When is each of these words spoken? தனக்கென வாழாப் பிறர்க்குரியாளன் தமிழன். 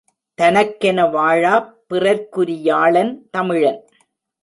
தனக்கென 0.37 1.05
வாழாப் 1.09 1.69
பிறர்க்குரியாளன் 1.89 3.13
தமிழன். 3.31 3.81